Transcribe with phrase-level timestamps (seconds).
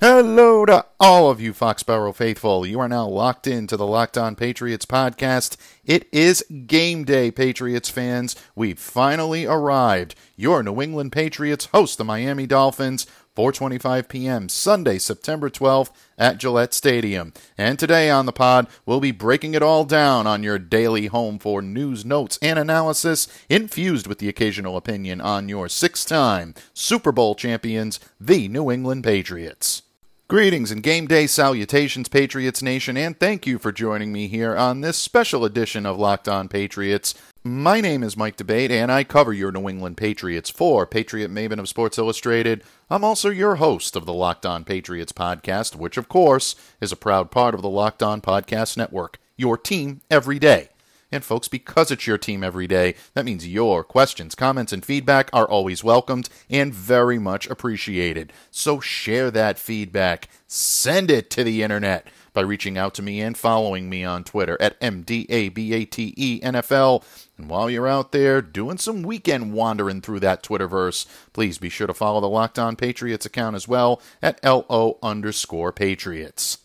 [0.00, 2.64] Hello to all of you Foxborough faithful.
[2.64, 5.56] You are now locked into the Locked On Patriots podcast.
[5.84, 8.36] It is game day, Patriots fans.
[8.54, 10.14] We've finally arrived.
[10.36, 14.48] Your New England Patriots host the Miami Dolphins 4:25 p.m.
[14.48, 17.32] Sunday, September 12th at Gillette Stadium.
[17.56, 21.40] And today on the pod, we'll be breaking it all down on your daily home
[21.40, 27.34] for news, notes, and analysis, infused with the occasional opinion on your six-time Super Bowl
[27.34, 29.82] champions, the New England Patriots.
[30.30, 34.82] Greetings and game day salutations, Patriots Nation, and thank you for joining me here on
[34.82, 37.14] this special edition of Locked On Patriots.
[37.42, 41.58] My name is Mike D'Abate, and I cover your New England Patriots for Patriot Maven
[41.58, 42.62] of Sports Illustrated.
[42.90, 46.96] I'm also your host of the Locked On Patriots podcast, which, of course, is a
[46.96, 50.68] proud part of the Locked On Podcast Network, your team every day.
[51.10, 55.30] And folks, because it's your team every day, that means your questions, comments, and feedback
[55.32, 58.30] are always welcomed and very much appreciated.
[58.50, 60.28] So share that feedback.
[60.46, 64.58] Send it to the internet by reaching out to me and following me on Twitter
[64.60, 67.02] at MDABATENFL.
[67.38, 71.86] And while you're out there doing some weekend wandering through that Twitterverse, please be sure
[71.86, 76.58] to follow the Locked On Patriots account as well at LO underscore Patriots.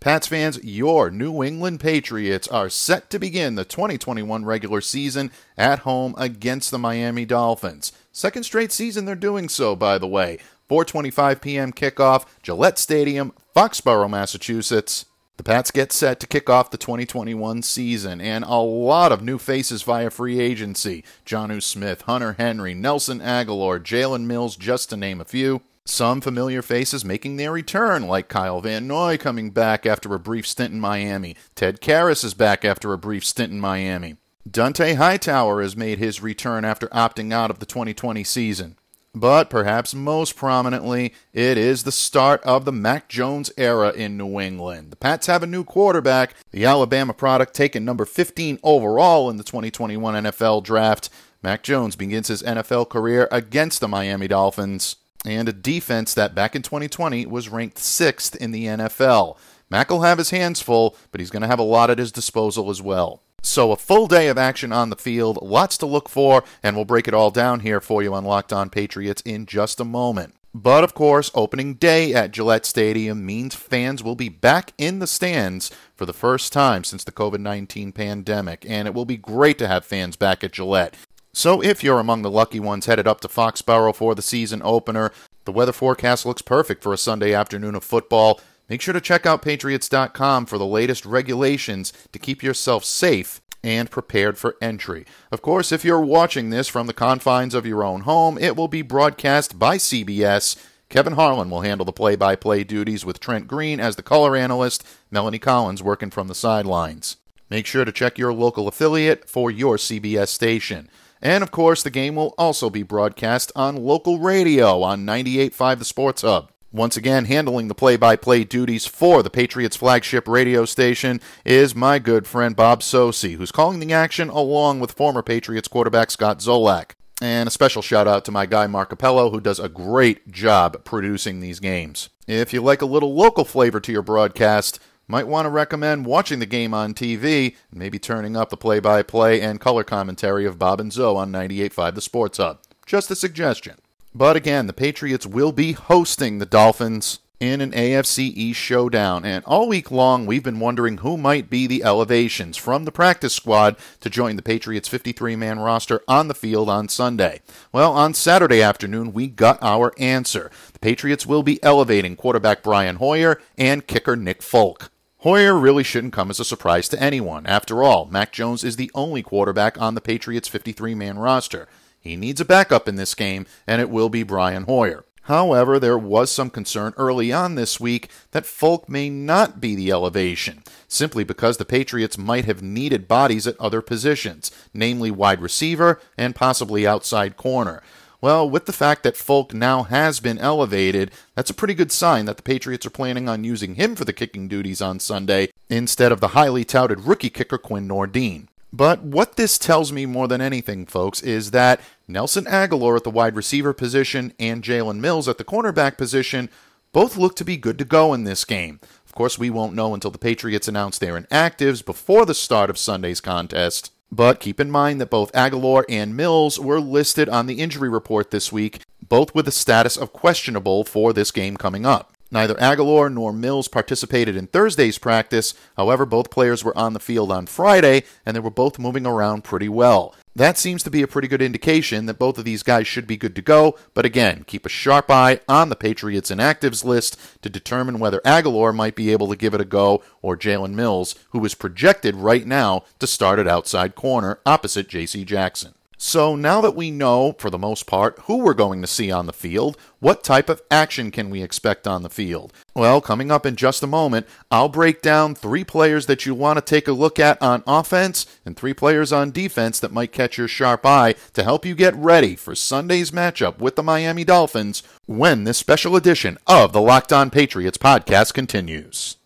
[0.00, 5.80] Pats fans, your New England Patriots are set to begin the 2021 regular season at
[5.80, 7.90] home against the Miami Dolphins.
[8.12, 10.38] Second straight season they're doing so, by the way.
[10.70, 11.72] 4:25 p.m.
[11.72, 15.06] kickoff, Gillette Stadium, Foxborough, Massachusetts.
[15.36, 19.38] The Pats get set to kick off the 2021 season, and a lot of new
[19.38, 21.04] faces via free agency.
[21.26, 25.62] Jonnu Smith, Hunter Henry, Nelson Agholor, Jalen Mills, just to name a few.
[25.88, 30.46] Some familiar faces making their return, like Kyle Van Noy coming back after a brief
[30.46, 31.34] stint in Miami.
[31.54, 34.16] Ted Karras is back after a brief stint in Miami.
[34.46, 38.76] Dont'a Hightower has made his return after opting out of the 2020 season.
[39.14, 44.38] But perhaps most prominently, it is the start of the Mac Jones era in New
[44.38, 44.90] England.
[44.90, 49.42] The Pats have a new quarterback, the Alabama product taken number 15 overall in the
[49.42, 51.08] 2021 NFL draft.
[51.42, 56.54] Mac Jones begins his NFL career against the Miami Dolphins and a defense that back
[56.54, 59.36] in 2020 was ranked sixth in the NFL.
[59.70, 62.12] Mac will have his hands full, but he's going to have a lot at his
[62.12, 63.22] disposal as well.
[63.42, 66.84] So, a full day of action on the field, lots to look for, and we'll
[66.84, 70.34] break it all down here for you on Locked On Patriots in just a moment.
[70.54, 75.06] But of course, opening day at Gillette Stadium means fans will be back in the
[75.06, 79.58] stands for the first time since the COVID 19 pandemic, and it will be great
[79.58, 80.96] to have fans back at Gillette.
[81.38, 85.12] So if you're among the lucky ones headed up to Foxborough for the season opener,
[85.44, 88.40] the weather forecast looks perfect for a Sunday afternoon of football.
[88.68, 93.88] Make sure to check out Patriots.com for the latest regulations to keep yourself safe and
[93.88, 95.06] prepared for entry.
[95.30, 98.66] Of course, if you're watching this from the confines of your own home, it will
[98.66, 100.60] be broadcast by CBS.
[100.88, 104.34] Kevin Harlan will handle the play by play duties with Trent Green as the color
[104.34, 107.16] analyst, Melanie Collins working from the sidelines.
[107.48, 110.90] Make sure to check your local affiliate for your CBS station.
[111.20, 115.84] And of course, the game will also be broadcast on local radio on 98.5 The
[115.84, 116.50] Sports Hub.
[116.70, 121.74] Once again, handling the play by play duties for the Patriots flagship radio station is
[121.74, 126.40] my good friend Bob Socci, who's calling the action along with former Patriots quarterback Scott
[126.40, 126.90] Zolak.
[127.22, 130.84] And a special shout out to my guy Mark Capello, who does a great job
[130.84, 132.10] producing these games.
[132.26, 134.78] If you like a little local flavor to your broadcast,
[135.08, 138.78] might want to recommend watching the game on TV and maybe turning up the play
[138.78, 142.60] by play and color commentary of Bob and Zoe on 98.5 The Sports Hub.
[142.86, 143.78] Just a suggestion.
[144.14, 149.24] But again, the Patriots will be hosting the Dolphins in an AFC East showdown.
[149.24, 153.34] And all week long, we've been wondering who might be the elevations from the practice
[153.34, 157.40] squad to join the Patriots 53 man roster on the field on Sunday.
[157.72, 160.50] Well, on Saturday afternoon, we got our answer.
[160.72, 164.90] The Patriots will be elevating quarterback Brian Hoyer and kicker Nick Folk.
[165.22, 167.44] Hoyer really shouldn't come as a surprise to anyone.
[167.44, 171.66] After all, Mac Jones is the only quarterback on the Patriots' 53 man roster.
[172.00, 175.04] He needs a backup in this game, and it will be Brian Hoyer.
[175.22, 179.90] However, there was some concern early on this week that Folk may not be the
[179.90, 186.00] elevation, simply because the Patriots might have needed bodies at other positions, namely wide receiver
[186.16, 187.82] and possibly outside corner.
[188.20, 192.24] Well, with the fact that Folk now has been elevated, that's a pretty good sign
[192.24, 196.10] that the Patriots are planning on using him for the kicking duties on Sunday instead
[196.10, 198.48] of the highly touted rookie kicker Quinn Nordin.
[198.72, 203.10] But what this tells me more than anything, folks, is that Nelson Agholor at the
[203.10, 206.50] wide receiver position and Jalen Mills at the cornerback position
[206.92, 208.80] both look to be good to go in this game.
[209.06, 212.78] Of course, we won't know until the Patriots announce their inactives before the start of
[212.78, 213.92] Sunday's contest.
[214.10, 218.30] But keep in mind that both Agholor and Mills were listed on the injury report
[218.30, 222.12] this week, both with the status of questionable for this game coming up.
[222.30, 225.54] Neither Agholor nor Mills participated in Thursday's practice.
[225.76, 229.44] However, both players were on the field on Friday, and they were both moving around
[229.44, 230.14] pretty well.
[230.38, 233.16] That seems to be a pretty good indication that both of these guys should be
[233.16, 237.50] good to go, but again, keep a sharp eye on the Patriots inactives list to
[237.50, 241.44] determine whether Agholor might be able to give it a go or Jalen Mills, who
[241.44, 245.24] is projected right now to start at outside corner opposite J.C.
[245.24, 245.74] Jackson.
[246.00, 249.26] So now that we know, for the most part, who we're going to see on
[249.26, 252.52] the field, what type of action can we expect on the field?
[252.72, 256.56] Well, coming up in just a moment, I'll break down three players that you want
[256.56, 260.38] to take a look at on offense and three players on defense that might catch
[260.38, 264.84] your sharp eye to help you get ready for Sunday's matchup with the Miami Dolphins
[265.06, 269.17] when this special edition of the Locked On Patriots podcast continues.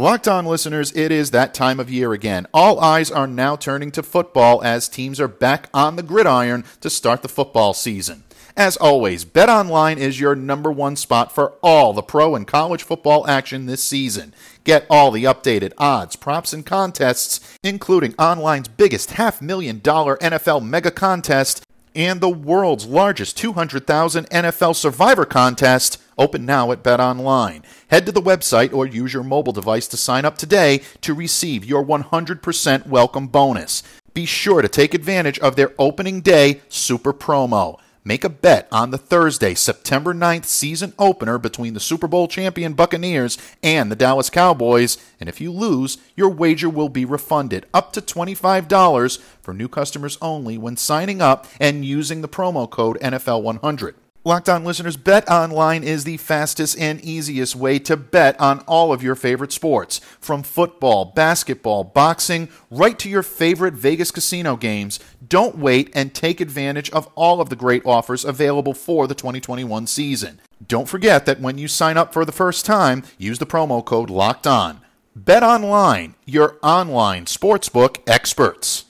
[0.00, 2.46] Locked on listeners, it is that time of year again.
[2.54, 6.88] All eyes are now turning to football as teams are back on the gridiron to
[6.88, 8.24] start the football season.
[8.56, 13.28] As always, BetOnline is your number one spot for all the pro and college football
[13.28, 14.32] action this season.
[14.64, 20.64] Get all the updated odds, props, and contests, including online's biggest half million dollar NFL
[20.64, 21.62] mega contest
[21.94, 27.62] and the world's largest 200,000 NFL Survivor contest Open now at BetOnline.
[27.88, 31.64] Head to the website or use your mobile device to sign up today to receive
[31.64, 33.82] your 100% welcome bonus.
[34.12, 37.78] Be sure to take advantage of their opening day super promo.
[38.02, 42.72] Make a bet on the Thursday, September 9th season opener between the Super Bowl champion
[42.72, 47.92] Buccaneers and the Dallas Cowboys, and if you lose, your wager will be refunded up
[47.92, 53.92] to $25 for new customers only when signing up and using the promo code NFL100.
[54.22, 58.92] Locked On listeners, Bet Online is the fastest and easiest way to bet on all
[58.92, 59.98] of your favorite sports.
[60.20, 65.00] From football, basketball, boxing, right to your favorite Vegas casino games.
[65.26, 69.86] Don't wait and take advantage of all of the great offers available for the 2021
[69.86, 70.38] season.
[70.68, 74.10] Don't forget that when you sign up for the first time, use the promo code
[74.10, 74.80] LOCKED ON.
[75.16, 78.84] Bet Online, your online sportsbook experts.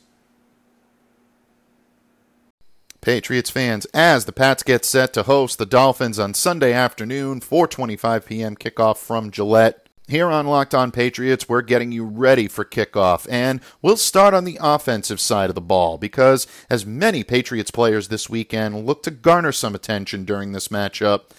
[3.00, 8.26] Patriots fans, as the Pats get set to host the Dolphins on Sunday afternoon, 4:25
[8.26, 8.56] p.m.
[8.56, 9.86] kickoff from Gillette.
[10.06, 14.44] Here on Locked On Patriots, we're getting you ready for kickoff, and we'll start on
[14.44, 19.10] the offensive side of the ball because as many Patriots players this weekend look to
[19.10, 21.30] garner some attention during this matchup,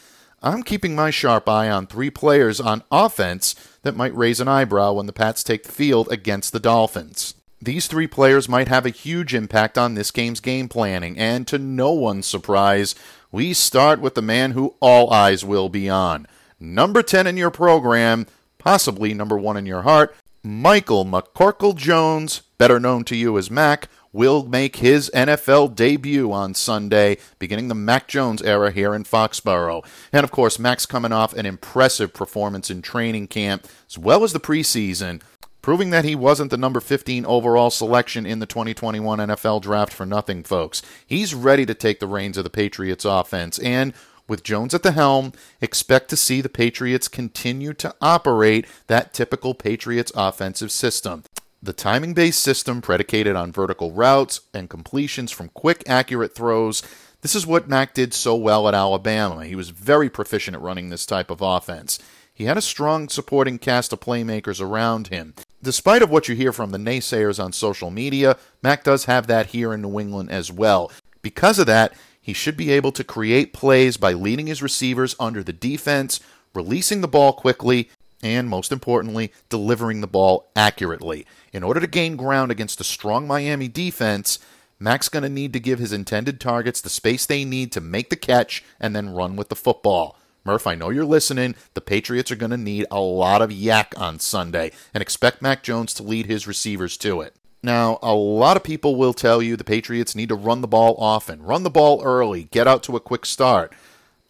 [0.41, 3.53] I'm keeping my sharp eye on three players on offense
[3.83, 7.35] that might raise an eyebrow when the Pats take the field against the Dolphins.
[7.63, 11.59] These three players might have a huge impact on this game's game planning, and to
[11.59, 12.95] no one's surprise,
[13.31, 16.25] we start with the man who all eyes will be on.
[16.59, 18.25] Number 10 in your program,
[18.57, 23.89] possibly number 1 in your heart, Michael McCorkle Jones, better known to you as Mac,
[24.11, 29.85] will make his NFL debut on Sunday, beginning the Mac Jones era here in Foxborough.
[30.11, 34.33] And of course, Mac's coming off an impressive performance in training camp, as well as
[34.33, 35.21] the preseason
[35.61, 40.05] proving that he wasn't the number 15 overall selection in the 2021 NFL draft for
[40.05, 40.81] nothing, folks.
[41.05, 43.93] He's ready to take the reins of the Patriots offense, and
[44.27, 49.53] with Jones at the helm, expect to see the Patriots continue to operate that typical
[49.53, 51.23] Patriots offensive system.
[51.61, 56.81] The timing based system predicated on vertical routes and completions from quick, accurate throws.
[57.21, 59.45] This is what Mac did so well at Alabama.
[59.45, 61.99] He was very proficient at running this type of offense.
[62.33, 65.33] He had a strong supporting cast of playmakers around him.
[65.61, 69.47] Despite of what you hear from the naysayers on social media, Mac does have that
[69.47, 70.91] here in New England as well.
[71.21, 75.43] Because of that, he should be able to create plays by leading his receivers under
[75.43, 76.19] the defense,
[76.53, 77.89] releasing the ball quickly,
[78.23, 81.25] and most importantly, delivering the ball accurately.
[81.51, 84.39] In order to gain ground against a strong Miami defense,
[84.79, 88.09] Mac's going to need to give his intended targets the space they need to make
[88.09, 90.17] the catch and then run with the football.
[90.43, 91.55] Murph, I know you're listening.
[91.75, 95.61] The Patriots are going to need a lot of YAC on Sunday, and expect Mac
[95.61, 97.35] Jones to lead his receivers to it.
[97.61, 100.95] Now, a lot of people will tell you the Patriots need to run the ball
[100.97, 103.71] often, run the ball early, get out to a quick start.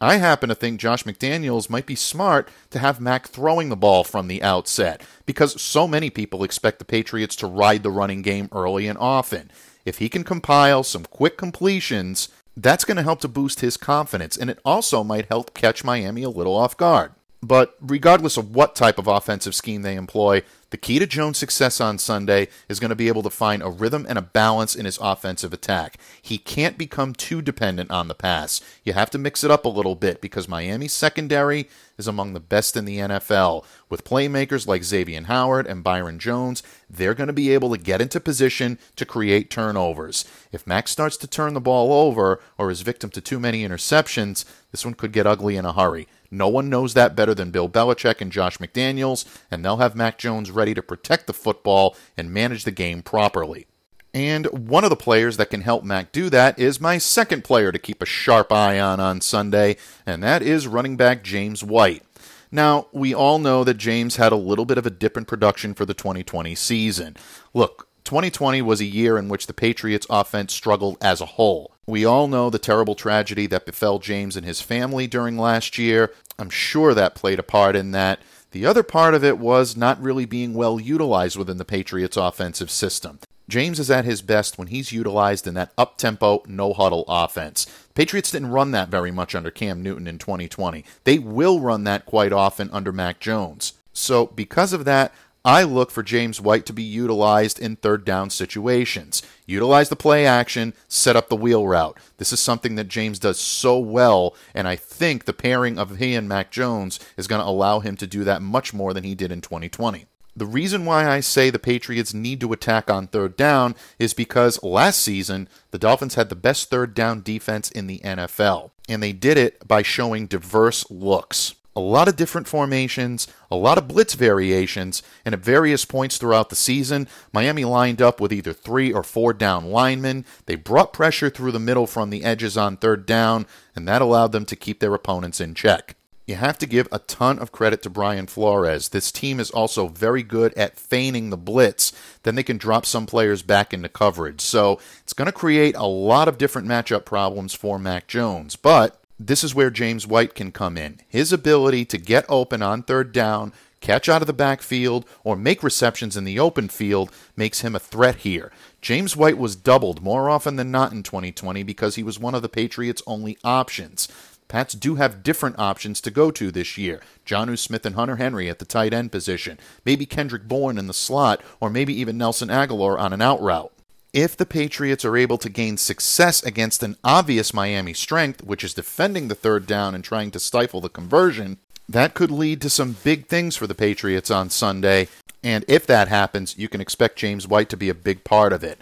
[0.01, 4.03] I happen to think Josh McDaniels might be smart to have Mac throwing the ball
[4.03, 8.49] from the outset because so many people expect the Patriots to ride the running game
[8.51, 9.51] early and often.
[9.85, 14.35] If he can compile some quick completions, That's going to help to boost his confidence,
[14.37, 17.13] and it also might help catch Miami a little off guard.
[17.41, 21.79] But regardless of what type of offensive scheme they employ, the key to Jones' success
[21.81, 24.85] on Sunday is going to be able to find a rhythm and a balance in
[24.85, 25.97] his offensive attack.
[26.21, 28.61] He can't become too dependent on the pass.
[28.83, 32.39] You have to mix it up a little bit because Miami's secondary is among the
[32.39, 33.65] best in the NFL.
[33.89, 38.01] With playmakers like Xavier Howard and Byron Jones, they're going to be able to get
[38.01, 40.23] into position to create turnovers.
[40.53, 44.45] If Max starts to turn the ball over or is victim to too many interceptions,
[44.71, 46.07] this one could get ugly in a hurry.
[46.31, 50.17] No one knows that better than Bill Belichick and Josh McDaniels, and they'll have Mac
[50.17, 53.67] Jones ready to protect the football and manage the game properly.
[54.13, 57.71] And one of the players that can help Mac do that is my second player
[57.71, 62.03] to keep a sharp eye on on Sunday, and that is running back James White.
[62.51, 65.73] Now, we all know that James had a little bit of a dip in production
[65.73, 67.15] for the 2020 season.
[67.53, 71.75] Look, 2020 was a year in which the Patriots offense struggled as a whole.
[71.85, 76.11] We all know the terrible tragedy that befell James and his family during last year.
[76.39, 78.19] I'm sure that played a part in that.
[78.51, 82.69] The other part of it was not really being well utilized within the Patriots offensive
[82.69, 83.19] system.
[83.47, 87.67] James is at his best when he's utilized in that up tempo, no huddle offense.
[87.93, 90.85] Patriots didn't run that very much under Cam Newton in 2020.
[91.03, 93.73] They will run that quite often under Mac Jones.
[93.93, 98.29] So, because of that, I look for James White to be utilized in third down
[98.29, 99.23] situations.
[99.47, 101.97] Utilize the play action, set up the wheel route.
[102.17, 106.13] This is something that James does so well, and I think the pairing of he
[106.13, 109.15] and Mac Jones is going to allow him to do that much more than he
[109.15, 110.05] did in 2020.
[110.35, 114.61] The reason why I say the Patriots need to attack on third down is because
[114.61, 119.11] last season, the Dolphins had the best third down defense in the NFL, and they
[119.11, 124.13] did it by showing diverse looks a lot of different formations, a lot of blitz
[124.13, 129.03] variations, and at various points throughout the season, Miami lined up with either three or
[129.03, 130.25] four down linemen.
[130.45, 134.33] They brought pressure through the middle from the edges on third down, and that allowed
[134.33, 135.95] them to keep their opponents in check.
[136.27, 138.89] You have to give a ton of credit to Brian Flores.
[138.89, 141.91] This team is also very good at feigning the blitz.
[142.23, 144.39] Then they can drop some players back into coverage.
[144.39, 148.55] So it's going to create a lot of different matchup problems for Mac Jones.
[148.55, 150.99] But this is where James White can come in.
[151.07, 155.63] His ability to get open on third down, catch out of the backfield, or make
[155.63, 158.51] receptions in the open field makes him a threat here.
[158.81, 162.41] James White was doubled more often than not in 2020 because he was one of
[162.41, 164.07] the Patriots' only options.
[164.47, 167.01] Pats do have different options to go to this year.
[167.25, 170.93] Jonnu Smith and Hunter Henry at the tight end position, maybe Kendrick Bourne in the
[170.93, 173.71] slot, or maybe even Nelson Agholor on an out route
[174.13, 178.73] if the Patriots are able to gain success against an obvious Miami strength, which is
[178.73, 182.97] defending the third down and trying to stifle the conversion, that could lead to some
[183.03, 185.07] big things for the Patriots on Sunday.
[185.43, 188.63] And if that happens, you can expect James White to be a big part of
[188.63, 188.79] it.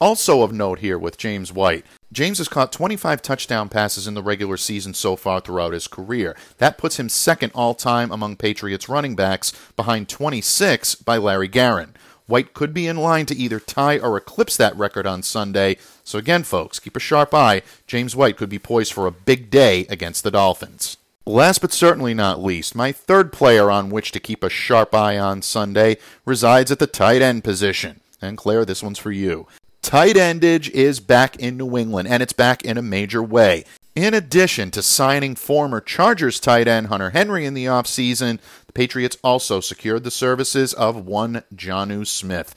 [0.00, 4.22] Also of note here with James White, James has caught 25 touchdown passes in the
[4.22, 6.36] regular season so far throughout his career.
[6.58, 11.90] That puts him second all time among Patriots running backs, behind 26 by Larry Garron.
[12.26, 15.76] White could be in line to either tie or eclipse that record on Sunday.
[16.04, 17.62] So, again, folks, keep a sharp eye.
[17.86, 20.96] James White could be poised for a big day against the Dolphins.
[21.26, 25.18] Last but certainly not least, my third player on which to keep a sharp eye
[25.18, 28.00] on Sunday resides at the tight end position.
[28.20, 29.46] And Claire, this one's for you.
[29.80, 33.64] Tight endage is back in New England, and it's back in a major way.
[33.94, 38.38] In addition to signing former Chargers tight end Hunter Henry in the offseason,
[38.74, 42.54] Patriots also secured the services of one Jonnu Smith.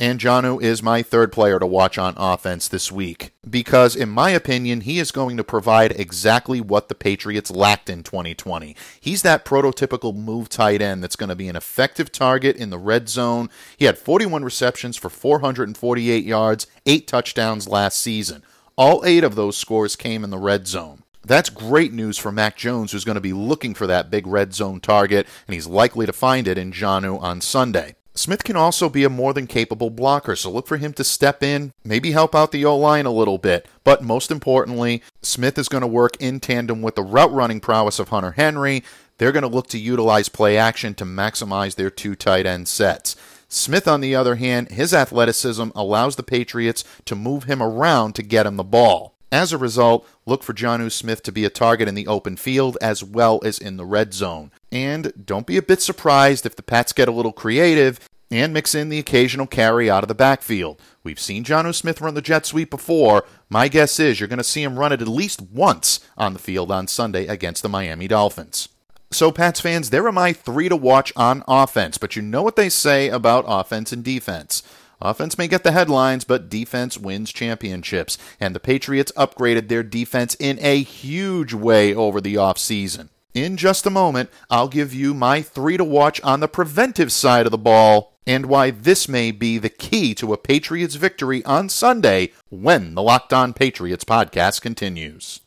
[0.00, 4.30] And Jonnu is my third player to watch on offense this week because, in my
[4.30, 8.74] opinion, he is going to provide exactly what the Patriots lacked in 2020.
[8.98, 12.78] He's that prototypical move tight end that's going to be an effective target in the
[12.78, 13.50] red zone.
[13.76, 18.42] He had 41 receptions for 448 yards, eight touchdowns last season.
[18.76, 21.02] All eight of those scores came in the red zone.
[21.30, 24.52] That's great news for Mac Jones, who's going to be looking for that big red
[24.52, 27.94] zone target, and he's likely to find it in Jonnu on Sunday.
[28.16, 31.40] Smith can also be a more than capable blocker, so look for him to step
[31.40, 33.68] in, maybe help out the O line a little bit.
[33.84, 38.00] But most importantly, Smith is going to work in tandem with the route running prowess
[38.00, 38.82] of Hunter Henry.
[39.18, 43.14] They're going to look to utilize play action to maximize their two tight end sets.
[43.46, 48.24] Smith, on the other hand, his athleticism allows the Patriots to move him around to
[48.24, 49.14] get him the ball.
[49.32, 52.76] As a result, look for Jonnu Smith to be a target in the open field
[52.80, 54.50] as well as in the red zone.
[54.72, 58.00] And don't be a bit surprised if the Pats get a little creative
[58.32, 60.80] and mix in the occasional carry out of the backfield.
[61.04, 63.24] We've seen Jonnu Smith run the jet sweep before.
[63.48, 66.38] My guess is you're going to see him run it at least once on the
[66.38, 68.68] field on Sunday against the Miami Dolphins.
[69.12, 72.54] So, Pats fans, there are my three to watch on offense, but you know what
[72.54, 74.62] they say about offense and defense.
[75.02, 80.34] Offense may get the headlines, but defense wins championships, and the Patriots upgraded their defense
[80.34, 83.08] in a huge way over the offseason.
[83.32, 87.46] In just a moment, I'll give you my three to watch on the preventive side
[87.46, 91.68] of the ball and why this may be the key to a Patriots victory on
[91.68, 95.40] Sunday when the Locked On Patriots podcast continues.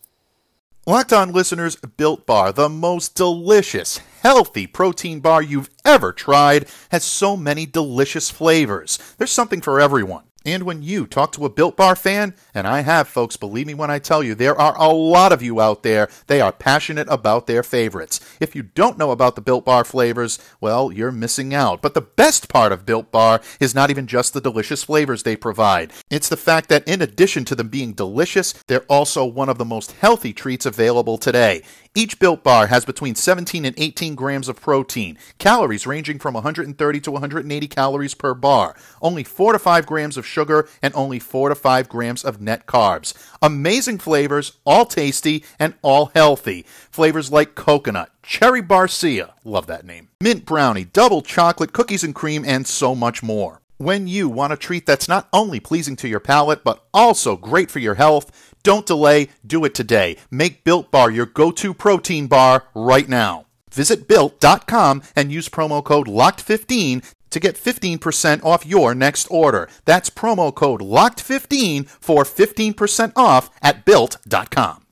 [0.85, 7.05] Locked On listeners, Built Bar, the most delicious, healthy protein bar you've ever tried, has
[7.05, 8.99] so many delicious flavors.
[9.17, 10.25] There's something for everyone.
[10.45, 13.73] And when you talk to a Built Bar fan, and I have, folks, believe me
[13.73, 17.07] when I tell you, there are a lot of you out there, they are passionate
[17.09, 18.19] about their favorites.
[18.39, 21.81] If you don't know about the Built Bar flavors, well, you're missing out.
[21.81, 25.35] But the best part of Built Bar is not even just the delicious flavors they
[25.35, 25.93] provide.
[26.09, 29.65] It's the fact that in addition to them being delicious, they're also one of the
[29.65, 31.63] most healthy treats available today.
[31.95, 36.99] Each Built Bar has between 17 and 18 grams of protein, calories ranging from 130
[37.01, 41.49] to 180 calories per bar, only 4 to 5 grams of sugar, and only 4
[41.49, 43.13] to 5 grams of net carbs.
[43.43, 46.65] Amazing flavors, all tasty and all healthy.
[46.89, 52.43] Flavors like coconut, cherry barcia, love that name, mint brownie, double chocolate, cookies and cream,
[52.43, 53.61] and so much more.
[53.77, 57.69] When you want a treat that's not only pleasing to your palate, but also great
[57.69, 60.17] for your health, don't delay, do it today.
[60.31, 63.45] Make Built Bar your go to protein bar right now.
[63.71, 69.67] Visit built.com and use promo code LOCKED15 to get 15% off your next order.
[69.85, 74.83] That's promo code LOCKED15 for 15% off at built.com.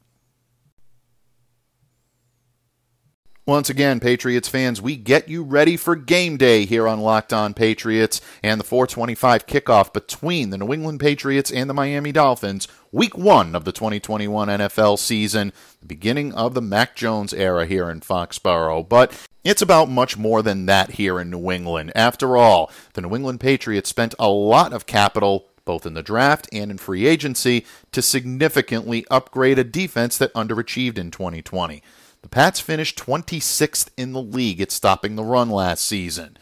[3.48, 7.54] Once again, Patriots fans, we get you ready for game day here on Locked On
[7.54, 13.18] Patriots and the 425 kickoff between the New England Patriots and the Miami Dolphins, week
[13.18, 18.02] one of the 2021 NFL season, the beginning of the Mac Jones era here in
[18.02, 18.88] Foxborough.
[18.88, 19.12] But
[19.44, 21.92] it's about much more than that here in New England.
[21.96, 26.48] After all, the New England Patriots spent a lot of capital both in the draft
[26.52, 31.82] and in free agency, to significantly upgrade a defense that underachieved in 2020.
[32.22, 36.38] The Pats finished 26th in the league at stopping the run last season.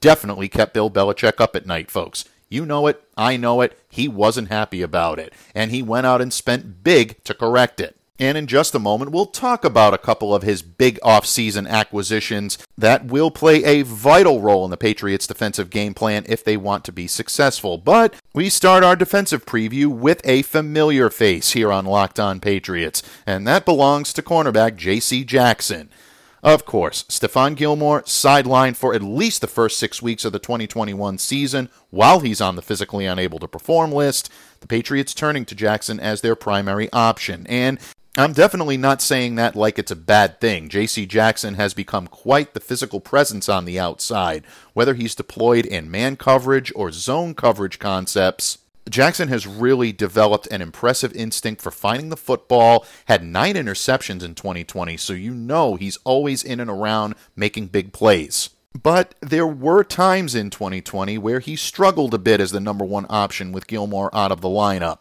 [0.00, 2.24] Definitely kept Bill Belichick up at night, folks.
[2.54, 3.76] You know it, I know it.
[3.88, 7.96] He wasn't happy about it, and he went out and spent big to correct it.
[8.16, 12.58] And in just a moment, we'll talk about a couple of his big offseason acquisitions
[12.78, 16.84] that will play a vital role in the Patriots' defensive game plan if they want
[16.84, 17.76] to be successful.
[17.76, 23.02] But we start our defensive preview with a familiar face here on Locked On Patriots,
[23.26, 25.24] and that belongs to cornerback J.C.
[25.24, 25.90] Jackson.
[26.44, 31.16] Of course, Stephon Gilmore sidelined for at least the first six weeks of the 2021
[31.16, 34.28] season while he's on the physically unable to perform list.
[34.60, 37.46] The Patriots turning to Jackson as their primary option.
[37.48, 37.78] And
[38.18, 40.68] I'm definitely not saying that like it's a bad thing.
[40.68, 41.06] J.C.
[41.06, 46.16] Jackson has become quite the physical presence on the outside, whether he's deployed in man
[46.16, 48.58] coverage or zone coverage concepts.
[48.88, 54.34] Jackson has really developed an impressive instinct for finding the football, had nine interceptions in
[54.34, 58.50] 2020, so you know he's always in and around making big plays.
[58.80, 63.06] But there were times in 2020 where he struggled a bit as the number one
[63.08, 64.98] option with Gilmore out of the lineup.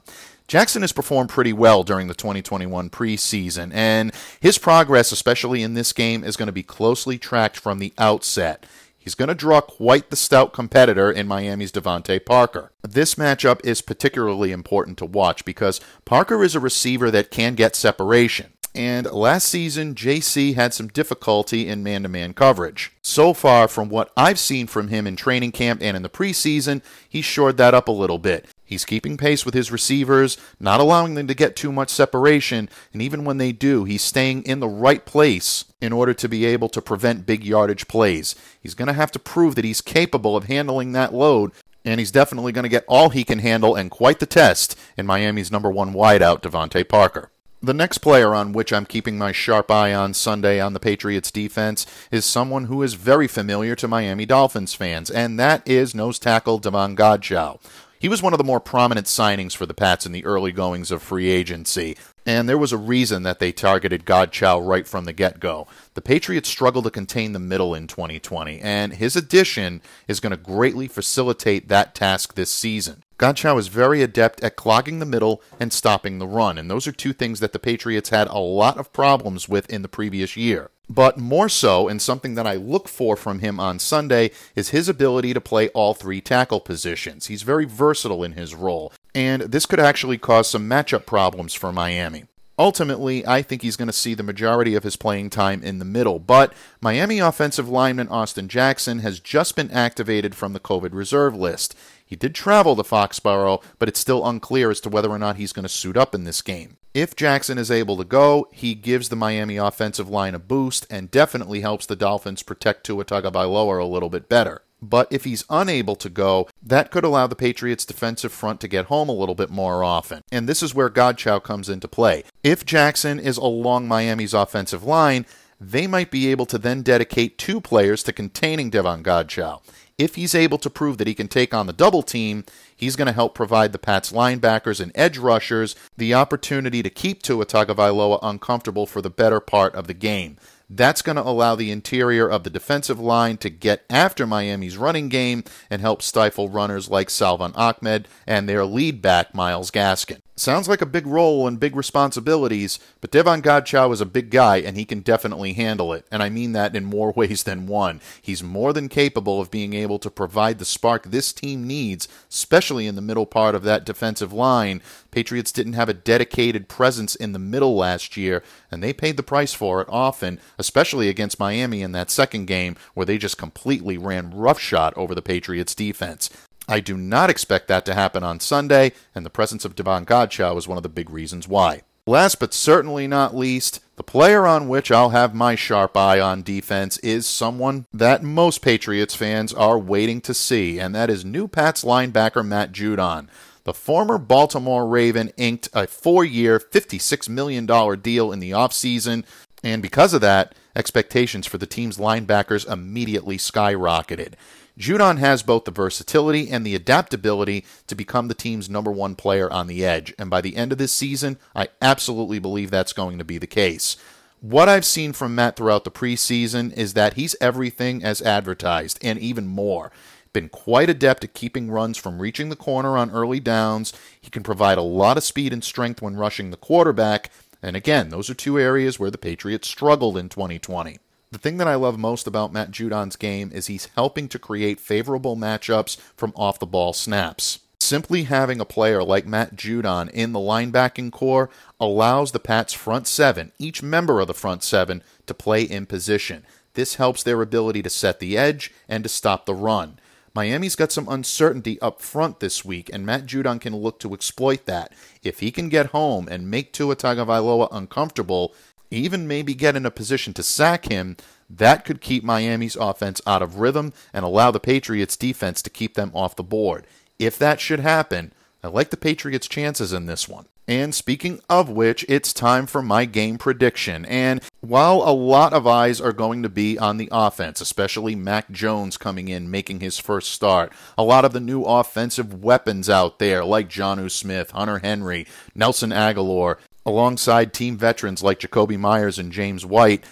[0.48, 5.94] Jackson has performed pretty well during the 2021 preseason, and his progress, especially in this
[5.94, 8.66] game, is going to be closely tracked from the outset.
[9.04, 12.72] He's going to draw quite the stout competitor in Miami's DeVante Parker.
[12.84, 17.76] This matchup is particularly important to watch because Parker is a receiver that can get
[17.76, 18.54] separation.
[18.74, 22.94] And last season, JC had some difficulty in man to man coverage.
[23.02, 26.82] So far, from what I've seen from him in training camp and in the preseason,
[27.08, 28.48] he's shored that up a little bit.
[28.66, 33.02] He's keeping pace with his receivers, not allowing them to get too much separation, and
[33.02, 36.70] even when they do, he's staying in the right place in order to be able
[36.70, 38.36] to prevent big yardage plays.
[38.62, 41.52] He's going to have to prove that he's capable of handling that load,
[41.86, 45.06] and he's definitely going to get all he can handle and quite the test in
[45.06, 47.30] Miami's number one wideout, DeVante Parker.
[47.62, 51.32] The next player on which I'm keeping my sharp eye on Sunday on the Patriots
[51.32, 56.20] defense is someone who is very familiar to Miami Dolphins fans, and that is nose
[56.20, 57.62] tackle Davon Godchaux.
[58.04, 60.92] He was one of the more prominent signings for the Pats in the early goings
[60.92, 65.14] of free agency, and there was a reason that they targeted Godchaux right from the
[65.14, 65.68] get go.
[65.94, 70.38] The Patriots struggled to contain the middle in 2020, and his addition is going to
[70.38, 73.04] greatly facilitate that task this season.
[73.18, 76.92] Godchaux is very adept at clogging the middle and stopping the run, and those are
[76.92, 80.70] two things that the Patriots had a lot of problems with in the previous year.
[80.90, 84.90] But more so, and something that I look for from him on Sunday, is his
[84.90, 87.28] ability to play all three tackle positions.
[87.28, 91.72] He's very versatile in his role, and this could actually cause some matchup problems for
[91.72, 92.26] Miami.
[92.60, 95.86] Ultimately, I think he's going to see the majority of his playing time in the
[95.86, 101.36] middle, but Miami offensive lineman Austin Jackson has just been activated from the COVID reserve
[101.36, 101.76] list.
[102.06, 105.52] He did travel to Foxborough, but it's still unclear as to whether or not he's
[105.52, 106.78] going to suit up in this game.
[106.94, 111.10] If Jackson is able to go, he gives the Miami offensive line a boost and
[111.10, 114.62] definitely helps the Dolphins protect Tua Tagovailoa a little bit better.
[114.84, 118.88] But if he's unable to go, that could allow the Patriots' defensive front to get
[118.88, 120.24] home a little bit more often.
[120.30, 122.26] And this is where Godchaux comes into play.
[122.44, 125.26] If Jackson is along Miami's offensive line,
[125.58, 129.62] they might be able to then dedicate two players to containing Davon Godchaux.
[129.98, 132.44] If he's able to prove that he can take on the double team,
[132.76, 137.24] he's going to help provide the Pats linebackers and edge rushers the opportunity to keep
[137.24, 140.38] Tua Tagovailoa uncomfortable for the better part of the game.
[140.70, 145.10] That's going to allow the interior of the defensive line to get after Miami's running
[145.10, 150.22] game and help stifle runners like Salvon Ahmed and their lead back, Myles Gaskin.
[150.36, 154.58] Sounds like a big role and big responsibilities, but Davon Godchaux is a big guy
[154.58, 156.08] and he can definitely handle it.
[156.10, 158.02] And I mean that in more ways than one.
[158.20, 162.88] He's more than capable of being able to provide the spark this team needs, especially
[162.88, 164.82] in the middle part of that defensive line.
[165.12, 168.42] Patriots didn't have a dedicated presence in the middle last year,
[168.72, 172.76] and they paid the price for it often, especially against Miami in that second game
[172.96, 176.32] where they just completely ran roughshod over the Patriots defense.
[176.68, 180.58] I do not expect that to happen on Sunday, and the presence of Davon Godchaux
[180.58, 181.82] is one of the big reasons why.
[182.06, 186.44] Last but certainly not least, the player on which I'll have my sharp eye on
[186.44, 191.48] defense is someone that most Patriots fans are waiting to see, and that is new
[191.48, 193.28] Pats linebacker Matt Judon.
[193.64, 197.66] The former Baltimore Raven inked a four year, $56 million
[198.02, 199.24] deal in the offseason,
[199.64, 204.34] and because of that, expectations for the team's linebackers immediately skyrocketed.
[204.78, 209.52] Judon has both the versatility and the adaptability to become the team's number one player
[209.52, 213.20] on the edge, and by the end of this season, I absolutely believe that's going
[213.20, 213.98] to be the case.
[214.42, 219.20] What I've seen from Matt throughout the preseason is that he's everything as advertised, and
[219.20, 219.92] even more.
[220.34, 223.94] Been quite adept at keeping runs from reaching the corner on early downs.
[224.20, 227.30] He can provide a lot of speed and strength when rushing the quarterback,
[227.62, 230.98] and again, those are two areas where the Patriots struggled in 2020.
[231.34, 234.80] The thing that I love most about Matt Judon's game is he's helping to create
[234.80, 237.58] favorable matchups from off the ball snaps.
[237.80, 243.08] Simply having a player like Matt Judon in the linebacking corps allows the Pats' front
[243.08, 246.46] seven, each member of the front seven, to play in position.
[246.76, 249.98] This helps their ability to set the edge and to stop the run.
[250.36, 254.66] Miami's got some uncertainty up front this week, and Matt Judon can look to exploit
[254.66, 254.92] that.
[255.22, 258.54] If he can get home and make Tua Tagovailoa uncomfortable,
[258.94, 261.18] even maybe get in a position to sack him,
[261.50, 265.96] that could keep Miami's offense out of rhythm and allow the Patriots' defense to keep
[265.96, 266.88] them off the board.
[267.20, 270.46] If that should happen, I like the Patriots' chances in this one.
[270.66, 274.06] And speaking of which, it's time for my game prediction.
[274.06, 278.50] And while a lot of eyes are going to be on the offense, especially Mac
[278.50, 283.20] Jones coming in, making his first start, a lot of the new offensive weapons out
[283.20, 289.32] there, like Jonnu Smith, Hunter Henry, Nelson Agholor, alongside team veterans like Jakobi Meyers and
[289.32, 290.04] James White,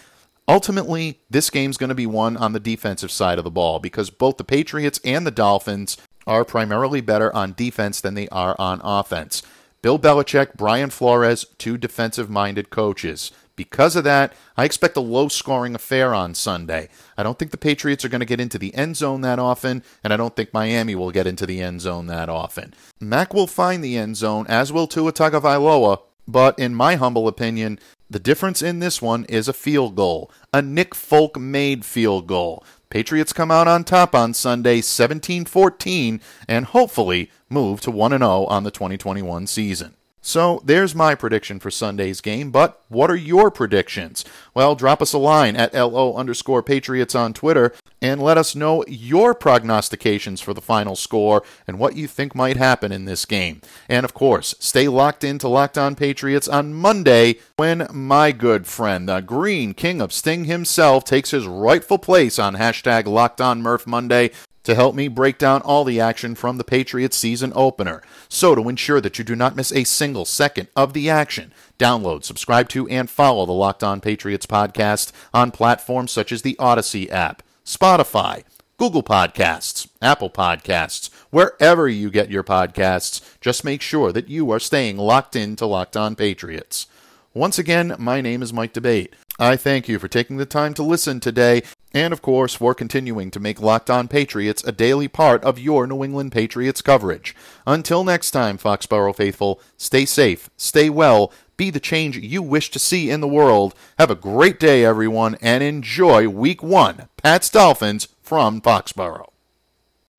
[0.48, 4.10] ultimately, this game's going to be won on the defensive side of the ball because
[4.10, 8.80] both the Patriots and the Dolphins are primarily better on defense than they are on
[8.84, 9.44] offense.
[9.82, 13.32] Bill Belichick, Brian Flores, two defensive minded coaches.
[13.56, 16.90] Because of that, I expect a low scoring affair on Sunday.
[17.18, 19.84] I don't think the Patriots are going to get into the end zone that often,
[20.04, 22.74] and I don't think Miami will get into the end zone that often.
[23.00, 26.00] Mac will find the end zone, as will Tua Tagovailoa,
[26.32, 30.62] but in my humble opinion, the difference in this one is a field goal, a
[30.62, 32.64] Nick Folk made field goal.
[32.90, 38.46] Patriots come out on top on Sunday 17 14 and hopefully move to 1 0
[38.46, 39.96] on the 2021 season.
[40.22, 44.24] So there's my prediction for Sunday's game, but what are your predictions?
[44.54, 48.86] Well, drop us a line at LO underscore Patriots on Twitter and let us know
[48.88, 53.62] your prognostications for the final score and what you think might happen in this game.
[53.90, 58.68] And of course, stay locked in to Locked On Patriots on Monday when my good
[58.68, 63.62] friend, the Green King of Sting himself, takes his rightful place on hashtag Locked On
[63.62, 64.32] Murph Monday
[64.64, 68.02] to help me break down all the action from the Patriots season opener.
[68.30, 72.24] So, to ensure that you do not miss a single second of the action, download,
[72.24, 77.10] subscribe to, and follow the Locked On Patriots podcast on platforms such as the Audacy
[77.12, 78.44] app, Spotify,
[78.78, 83.22] Google Podcasts, Apple Podcasts, wherever you get your podcasts.
[83.40, 86.88] Just make sure that you are staying locked in to Locked On Patriots.
[87.34, 89.14] Once again, my name is Mike D'Abate.
[89.42, 91.64] I thank you for taking the time to listen today,
[91.96, 95.88] and of course for continuing to make Locked On Patriots a daily part of your
[95.88, 97.36] New England Patriots coverage.
[97.66, 102.78] Until next time, Foxborough faithful, stay safe, stay well, Be the change you wish to
[102.78, 103.74] see in the world.
[103.98, 107.08] Have a great day, everyone, and enjoy week one.
[107.18, 109.31] Pats Dolphins from Foxborough.